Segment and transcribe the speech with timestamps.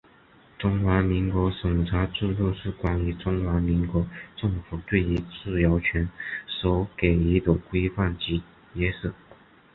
[0.57, 4.03] 中华民国审查制度是关于中华民国
[4.35, 6.09] 政府对于自由权
[6.47, 8.41] 所给予的规范及
[8.73, 9.11] 约束。